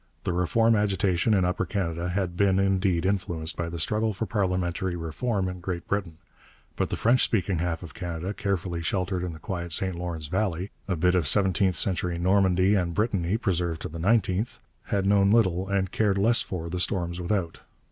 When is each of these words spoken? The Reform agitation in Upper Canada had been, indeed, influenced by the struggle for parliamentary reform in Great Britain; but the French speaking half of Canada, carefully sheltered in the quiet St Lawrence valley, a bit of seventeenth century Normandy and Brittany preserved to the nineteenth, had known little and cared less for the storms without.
The 0.23 0.33
Reform 0.33 0.75
agitation 0.75 1.35
in 1.35 1.45
Upper 1.45 1.63
Canada 1.63 2.09
had 2.09 2.35
been, 2.35 2.57
indeed, 2.57 3.05
influenced 3.05 3.55
by 3.55 3.69
the 3.69 3.77
struggle 3.77 4.13
for 4.13 4.25
parliamentary 4.25 4.95
reform 4.95 5.47
in 5.47 5.59
Great 5.59 5.87
Britain; 5.87 6.17
but 6.75 6.89
the 6.89 6.95
French 6.95 7.21
speaking 7.23 7.59
half 7.59 7.83
of 7.83 7.93
Canada, 7.93 8.33
carefully 8.33 8.81
sheltered 8.81 9.23
in 9.23 9.33
the 9.33 9.37
quiet 9.37 9.71
St 9.71 9.93
Lawrence 9.93 10.25
valley, 10.25 10.71
a 10.87 10.95
bit 10.95 11.13
of 11.13 11.27
seventeenth 11.27 11.75
century 11.75 12.17
Normandy 12.17 12.73
and 12.73 12.95
Brittany 12.95 13.37
preserved 13.37 13.83
to 13.83 13.89
the 13.89 13.99
nineteenth, 13.99 14.59
had 14.85 15.05
known 15.05 15.29
little 15.29 15.69
and 15.69 15.91
cared 15.91 16.17
less 16.17 16.41
for 16.41 16.67
the 16.67 16.79
storms 16.79 17.21
without. 17.21 17.59